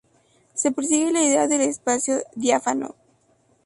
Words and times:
Se 0.55 0.71
persigue 0.71 1.11
la 1.11 1.21
idea 1.21 1.47
del 1.47 1.61
espacio 1.61 2.23
diáfano. 2.35 2.95